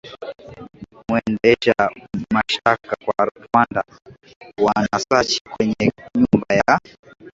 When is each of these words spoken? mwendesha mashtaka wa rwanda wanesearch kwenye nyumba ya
mwendesha 1.09 1.75
mashtaka 2.33 2.95
wa 3.07 3.25
rwanda 3.45 3.83
wanesearch 4.65 5.39
kwenye 5.51 5.91
nyumba 6.15 6.55
ya 6.55 6.79